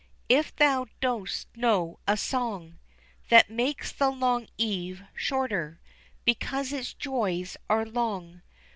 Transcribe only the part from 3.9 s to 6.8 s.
the long eve shorter Because